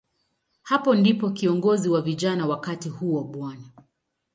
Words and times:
Hapo 0.63 0.95
ndipo 0.95 1.29
kiongozi 1.31 1.89
wa 1.89 2.01
vijana 2.01 2.45
wakati 2.47 2.89
huo, 2.89 3.23
Bw. 3.23 3.51